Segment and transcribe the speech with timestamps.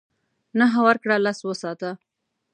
[0.59, 1.91] نهه ورکړه لس وساته.